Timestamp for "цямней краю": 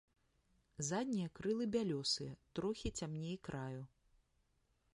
2.99-3.83